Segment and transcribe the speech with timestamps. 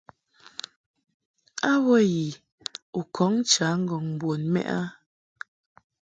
[1.71, 2.25] A wə yi
[2.99, 4.81] u kɔŋ ncha ŋgɔŋ bun mɛʼ a?